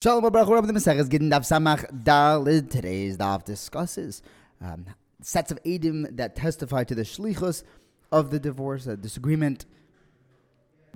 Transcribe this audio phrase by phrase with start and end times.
[0.00, 2.70] Shalom Baruch the Maseches Gittin Daf Samach Dalid.
[2.70, 4.22] Today's daf discusses
[4.60, 4.86] um,
[5.20, 7.64] sets of edim that testify to the shlichus
[8.12, 9.66] of the divorce, a disagreement,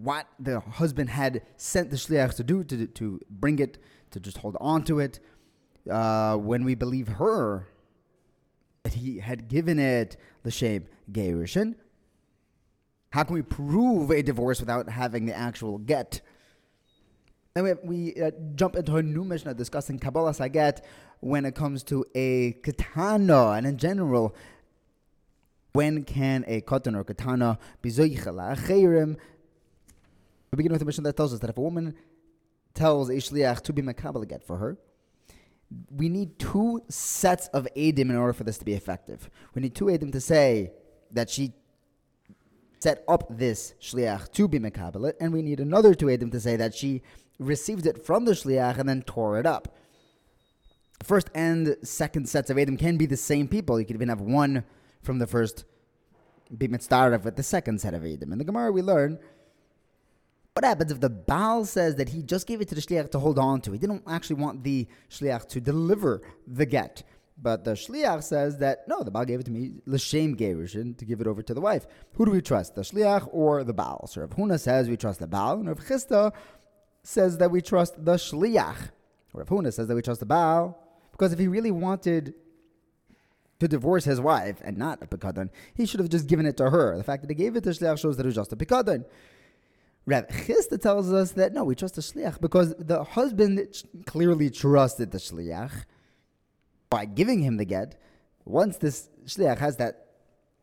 [0.01, 3.77] what the husband had sent the shliach to do, to, to bring it,
[4.12, 5.19] to just hold on to it.
[5.91, 7.66] Uh, when we believe her,
[8.84, 11.75] that he had given it the shame gerushin.
[13.11, 16.21] How can we prove a divorce without having the actual get?
[17.55, 17.73] Then we,
[18.14, 20.84] we uh, jump into a new Mishnah discussing Kabbalas Get
[21.20, 24.34] when it comes to a katana and in general.
[25.75, 29.16] When can a katan or katana be zoichel?
[30.51, 31.95] We begin with a Mishnah that tells us that if a woman
[32.75, 34.77] tells a shliach to be makabel get for her,
[35.91, 39.30] we need two sets of edim in order for this to be effective.
[39.55, 40.73] We need two edim to say
[41.11, 41.53] that she
[42.82, 46.56] set up this shliach to be makabel and we need another two edim to say
[46.56, 47.00] that she
[47.38, 49.77] received it from the shliach and then tore it up.
[51.02, 53.78] First and second sets of Edom can be the same people.
[53.78, 54.64] You could even have one
[55.02, 55.64] from the first
[56.56, 58.33] be mitzvah with the second set of Edom.
[58.33, 59.19] In the Gemara, we learn
[60.55, 63.19] what happens if the Baal says that he just gave it to the shliach to
[63.19, 63.72] hold on to.
[63.72, 67.02] He didn't actually want the shliach to deliver the get.
[67.41, 71.05] But the shliach says that no, the Baal gave it to me l'shem gerushin to
[71.05, 71.86] give it over to the wife.
[72.14, 74.06] Who do we trust, the shliach or the Baal?
[74.06, 76.33] So Rav Huna says we trust the Baal, and Rav Chisda
[77.02, 78.91] says that we trust the shliach.
[79.33, 80.78] Rav Huna says that we trust the Baal
[81.11, 82.34] because if he really wanted
[83.61, 86.69] to divorce his wife and not a pikadon, he should have just given it to
[86.70, 86.96] her.
[86.96, 89.05] The fact that he gave it to shliach shows that it was just a pikadon.
[90.05, 93.67] Rav Chisda tells us that no, we trust the shliach because the husband
[94.05, 95.84] clearly trusted the shliach
[96.93, 97.98] by giving him the get.
[98.45, 100.09] Once this shliach has that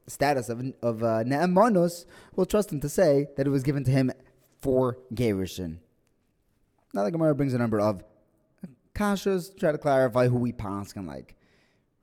[0.05, 3.89] status of of uh, ne'emanos, we'll trust him to say that it was given to
[3.89, 4.11] him
[4.61, 5.79] for gerushin.
[6.93, 8.03] Now the Gemara brings a number of
[8.93, 11.35] kashas, try to clarify who we pass and like.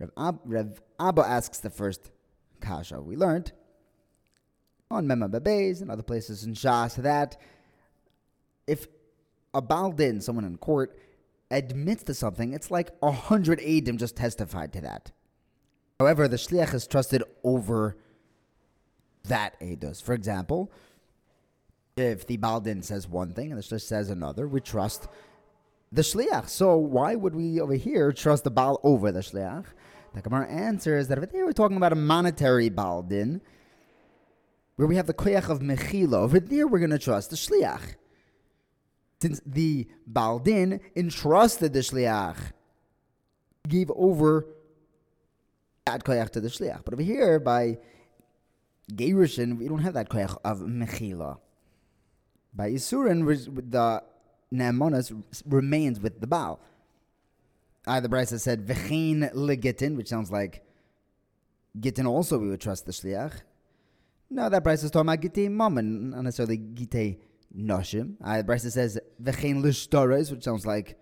[0.01, 2.11] Rev, Ab, Rev Abba asks the first
[2.61, 3.01] kasha.
[3.01, 3.53] We learned
[4.91, 7.36] on Mema Bebeis and other places in Shas that
[8.67, 8.89] if
[9.55, 10.98] a Baldin, someone in court,
[11.51, 15.12] admits to something, it's like a hundred Adim just testified to that.
[15.98, 17.96] However, the Shliach is trusted over
[19.24, 20.02] that Eidos.
[20.02, 20.70] For example,
[21.96, 25.08] if the Baldin says one thing and the Shliach says another, we trust
[25.90, 26.48] the Shliach.
[26.48, 29.64] So why would we over here trust the Baal over the Shliach?
[30.14, 33.40] The Gemara answers that if they were talking about a monetary Baldin,
[34.77, 37.96] where we have the Koyach of Mechila, over there we're going to trust the Shliach.
[39.21, 42.37] Since the Baldin entrusted the Shliach,
[43.67, 44.47] gave over
[45.87, 46.85] that Koyach to the Shliach.
[46.85, 47.79] But over here, by
[48.93, 51.39] Gerushin, we don't have that Koyach of Mechila.
[52.55, 53.25] By Isurin,
[53.71, 54.03] the
[54.53, 56.61] Ne'emonas remains with the Baal.
[57.87, 60.65] I, the Brisa said, V'chein legitin, which sounds like
[61.79, 63.33] Gittin also we would trust the Shliach.
[64.29, 67.19] No, that Bryce is talking about Gitte Mammon, not necessarily Gitte
[67.55, 68.14] Noshim.
[68.23, 70.98] I, the Brisa says, V'chein l'shtares, which sounds like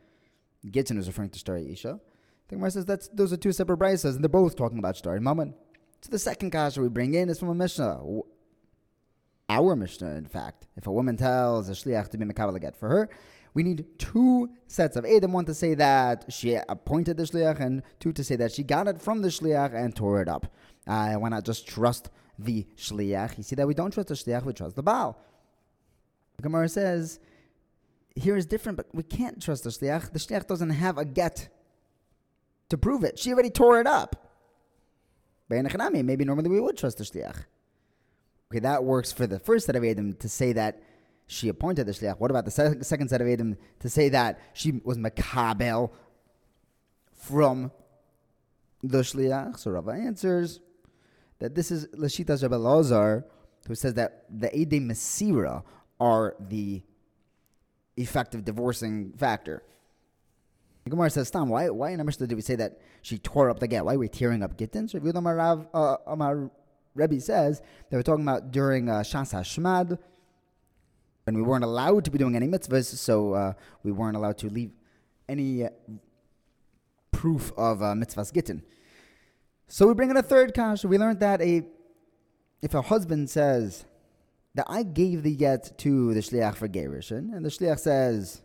[0.69, 2.01] Gittin is referring to Shtari Isha.
[2.49, 5.21] The Gemara says that's, those are two separate Brisas, and they're both talking about Shtari
[5.21, 5.55] Mammon.
[6.03, 8.01] So the second kasha we bring in is from a Mishnah
[9.49, 10.67] our Mishnah, in fact.
[10.77, 13.09] If a woman tells a shliach to be mekabel get for her,
[13.53, 15.33] we need two sets of Adam.
[15.33, 18.89] One to say that she appointed the shliach, and two to say that she got
[18.89, 20.53] it from the shliach and tore it up.
[20.87, 23.37] Uh, why not just trust the shliach?
[23.37, 25.21] You see that we don't trust the shliach, we trust the Baal.
[26.37, 27.21] The Gemara says
[28.15, 30.13] here is different, but we can't trust the shliach.
[30.13, 31.49] The shliach doesn't have a get
[32.69, 33.19] to prove it.
[33.19, 34.31] She already tore it up.
[35.49, 37.45] Maybe normally we would trust the shliach.
[38.51, 40.81] Okay, that works for the first set of Adam to say that
[41.27, 42.19] she appointed the shliach.
[42.19, 45.91] What about the se- second set of Adam to say that she was makabel
[47.13, 47.73] from
[48.83, 49.59] the shliach?
[49.59, 50.61] So Rava answers
[51.39, 53.25] that this is Lashita Jabal
[53.67, 55.63] who says that the Adam Masira
[56.05, 56.83] are the
[57.97, 59.63] effective divorcing factor.
[60.87, 61.71] Gemara says, Tom, why?
[61.71, 63.87] Why in Mishnah did we say that she tore up the get?
[63.87, 66.51] Why are we tearing up gittins?" So Yudam Rav uh, Amar
[66.95, 69.99] Rebbe says they were talking about during uh, Shas Hashmad,
[71.25, 73.53] when we weren't allowed to be doing any mitzvahs, so uh,
[73.83, 74.73] we weren't allowed to leave
[75.27, 75.71] any uh,
[77.13, 78.63] proof of uh, mitzvahs gittin.
[79.69, 80.87] So we bring in a third kasha.
[80.87, 81.63] We learned that a
[82.61, 83.87] if a husband says
[84.55, 88.43] that I gave the get to the shliach for gerushin, and the shliach says,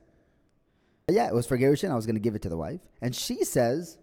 [1.08, 1.92] "Yeah, it was for gerushin.
[1.92, 3.98] I was going to give it to the wife," and she says,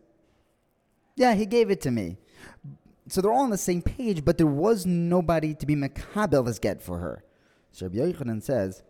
[1.16, 2.18] "Yeah, he gave it to me."
[3.08, 6.58] so they're all on the same page, but there was nobody to be makabel this
[6.58, 7.24] get for her.
[7.72, 8.82] So Rabbi Yochanan says,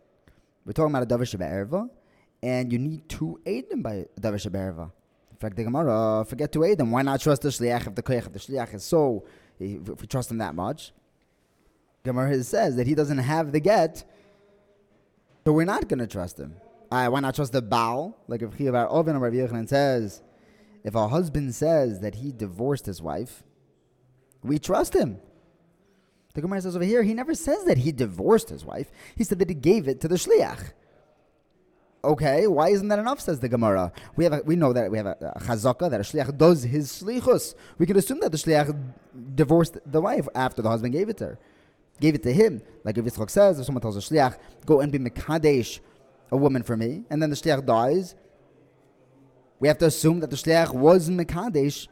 [0.64, 1.88] we're talking about a davar erva.
[2.42, 4.90] and you need to aid them by Davar Sheberva.
[5.30, 6.90] In fact, the Gemara, forget to aid them.
[6.90, 9.24] Why not trust the Shliach if the Koyach of the Shliach is so,
[9.60, 10.92] if we trust him that much?
[12.06, 14.04] Gemara says that he doesn't have the get,
[15.44, 16.56] so we're not going to trust him.
[16.90, 18.16] Uh, why not trust the Baal?
[18.28, 20.22] Like if Chiya bar Avin or Yochanan says,
[20.84, 23.42] if a husband says that he divorced his wife,
[24.42, 25.18] we trust him.
[26.34, 28.90] The Gemara says over here, he never says that he divorced his wife.
[29.16, 30.72] He said that he gave it to the Shliach.
[32.04, 33.20] Okay, why isn't that enough?
[33.20, 33.90] Says the Gemara.
[34.14, 36.62] We have a, we know that we have a, a chazaka that a shliach does
[36.62, 37.54] his shlichus.
[37.78, 38.76] We can assume that the shliach
[39.34, 41.38] divorced the wife after the husband gave it to her,
[42.00, 42.62] gave it to him.
[42.84, 45.80] Like if Yitzchak says, if someone tells a shliach, "Go and be mekadesh
[46.30, 48.14] a woman for me," and then the shliach dies,
[49.58, 51.88] we have to assume that the shliach was mekadesh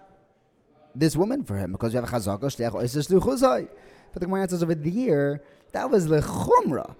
[0.94, 3.68] this woman for him because we have a chazaka shliach is shlichusai.
[4.12, 5.42] But the Gemara says over here
[5.72, 6.94] that was lechumra.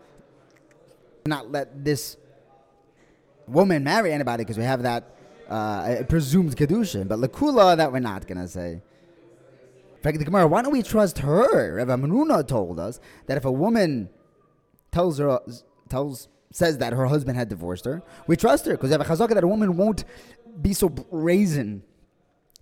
[1.27, 2.17] Not let this
[3.47, 5.17] woman marry anybody because we have that
[5.49, 8.83] uh, presumed kedushin, but lekula that we're not gonna say.
[10.05, 11.77] Fact, the Gemara, why don't we trust her?
[11.77, 14.11] Rav Hamnuna told us that if a woman
[14.93, 15.41] tells her
[15.89, 19.05] tells says that her husband had divorced her, we trust her because we have a
[19.05, 20.05] chazaka that a woman won't
[20.61, 21.83] be so brazen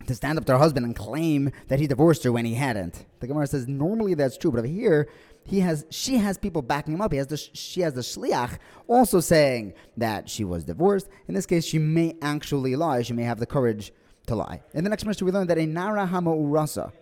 [0.07, 3.07] to stand up to her husband and claim that he divorced her when he hadn't.
[3.19, 5.09] The Gemara says normally that's true, but over here
[5.45, 7.11] he has she has people backing him up.
[7.11, 8.57] He has the she has the shliach
[8.87, 11.09] also saying that she was divorced.
[11.27, 13.03] In this case, she may actually lie.
[13.03, 13.93] She may have the courage
[14.29, 14.63] to lie.
[14.75, 16.93] In the next verse, we learn that a naarah hameorasah.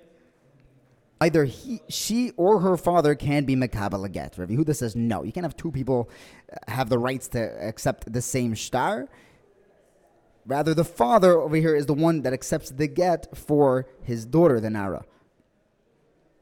[1.22, 4.38] Either he, she or her father can be mekabel a get.
[4.38, 5.22] Rav Yehuda says no.
[5.22, 6.08] You can't have two people
[6.50, 9.06] uh, have the rights to accept the same star.
[10.46, 14.61] Rather, the father over here is the one that accepts the get for his daughter,
[14.61, 15.05] the nara.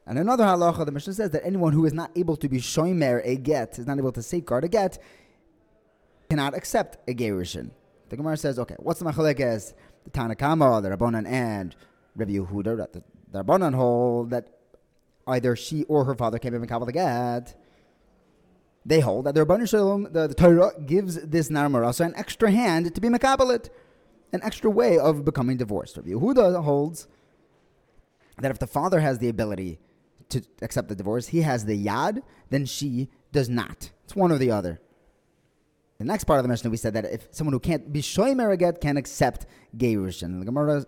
[0.07, 3.21] And another halacha, the Mishnah says that anyone who is not able to be shomer
[3.25, 4.97] a get, is not able to safeguard a get,
[6.29, 7.71] cannot accept a gerushin.
[8.07, 9.73] The Gemara says, okay, what's the machalekes?
[10.05, 11.75] The Tanna Kamma, the Rabbanan, and
[12.15, 14.58] Rabbi Yehuda, the, the Rabbanan hold that
[15.29, 17.55] either she or her father be mekabel the get.
[18.85, 22.49] They hold that the Rabbanan Shalom, the, the Torah gives this Naarah Hameorasah an extra
[22.49, 23.69] hand to be mekabel
[24.31, 25.97] an extra way of becoming divorced.
[25.97, 27.07] Rabbi Yehuda holds
[28.37, 29.79] that if the father has the ability
[30.29, 33.91] to accept the divorce, he has the yad, then she does not.
[34.05, 34.79] It's one or the other.
[35.97, 38.57] The next part of the Mishnah, we said that if someone who can't be shoymer
[38.57, 40.39] get can accept gerushin.
[40.39, 40.85] The Gemara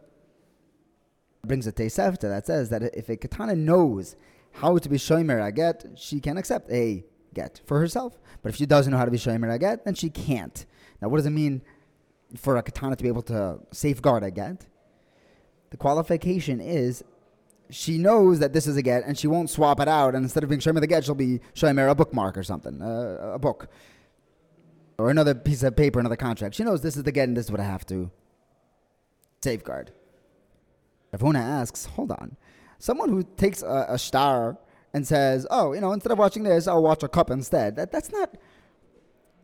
[1.46, 4.16] brings a Tosefta that says that if a katana knows
[4.54, 7.04] how to be shoymer get, she can accept a
[7.34, 8.20] get for herself.
[8.42, 10.66] But if she doesn't know how to be shoymer get, then she can't.
[11.02, 11.62] Now, what does it mean
[12.36, 14.68] for a katana to be able to safeguard a get?
[15.72, 17.04] The qualification is
[17.70, 20.14] she knows that this is a get and she won't swap it out.
[20.14, 23.32] And instead of being Shomer the get, she'll be Shomer a bookmark or something, uh,
[23.34, 23.70] a book.
[24.98, 26.56] Or another piece of paper, another contract.
[26.56, 28.12] She knows this is the get and this is what I have to
[29.42, 29.94] safeguard.
[31.12, 32.38] Rav Huna asks, hold on.
[32.80, 34.58] Someone who takes a, a star
[34.94, 37.76] and says, oh, you know, instead of watching this, I'll watch a cup instead.
[37.76, 38.36] That, that's not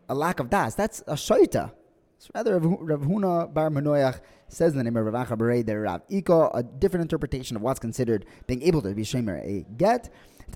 [0.10, 0.76] a lack of das.
[0.76, 1.72] That's a shaita.
[2.20, 5.78] So rather, Rav Huna Bar Manoach says in the name of Rav Acha Berei that
[5.78, 10.12] Rav Ika, a different interpretation of what's considered being able to be Shemer a get.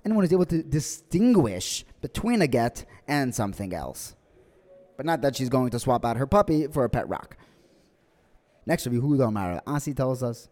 [0.06, 4.16] Anyone who's able to distinguish between a get and something else.
[4.98, 7.38] But not that she's going to swap out her puppy for a pet rock.
[8.66, 10.48] Next, Rav Yehuda Amar Asi tells us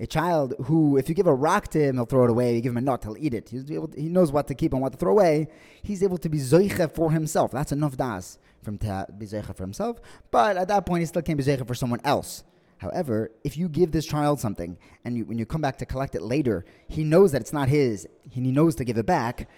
[0.00, 2.54] a child who, if you give a rock to him, he'll throw it away.
[2.54, 3.46] You give him a nut, he'll eat it.
[3.46, 5.48] To, he knows what to keep and what to throw away.
[5.82, 7.50] He's able to be zoiche for himself.
[7.50, 10.00] That's enough das from to be zoiche for himself.
[10.30, 12.44] But at that point, he still can't be zoiche for someone else.
[12.78, 16.14] However, if you give this child something and you, when you come back to collect
[16.14, 19.48] it later, he knows that it's not his and he knows to give it back.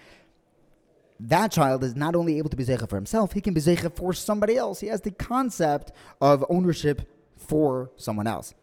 [1.20, 3.94] That child is not only able to be zeicha for himself, he can be zeicha
[3.94, 4.80] for somebody else.
[4.80, 5.92] He has the concept
[6.22, 7.02] of ownership
[7.36, 8.54] for someone else.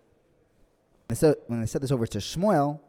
[1.14, 2.80] So when I said this over to Shmuel,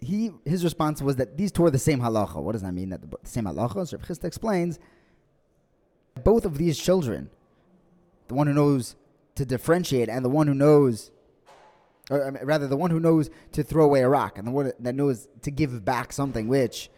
[0.00, 2.42] he his response was that these two are the same halacha.
[2.42, 2.90] What does that mean?
[2.90, 3.86] That the, the same halacha?
[3.86, 4.78] So Chisda explains.
[6.24, 7.30] Both of these children,
[8.26, 8.96] the one who knows
[9.36, 11.12] to differentiate and the one who knows,
[12.10, 14.50] or I mean, rather, the one who knows to throw away a rock and the
[14.50, 16.90] one that knows to give back something which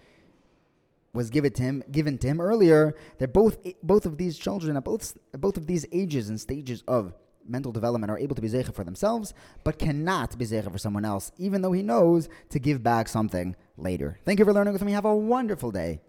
[1.12, 2.95] was given to him, given to him earlier.
[3.19, 7.12] They're both both of these children at both both of these ages and stages of
[7.50, 11.04] mental development are able to be zeicha for themselves, but cannot be zeicha for someone
[11.04, 14.19] else, even though he knows to give back something later.
[14.25, 14.92] Thank you for learning with me.
[14.92, 16.00] Have a wonderful day.